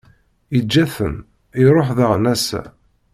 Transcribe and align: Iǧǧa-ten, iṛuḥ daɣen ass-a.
Iǧǧa-ten, 0.57 1.15
iṛuḥ 1.63 1.89
daɣen 1.97 2.25
ass-a. 2.33 2.61